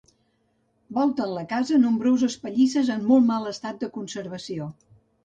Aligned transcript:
Volten 0.97 1.33
la 1.33 1.43
casa 1.51 1.77
nombroses 1.83 2.37
pallisses 2.45 2.89
en 2.95 3.05
molt 3.11 3.29
mal 3.29 3.47
estat 3.53 3.79
de 3.85 3.91
conservació. 3.99 4.71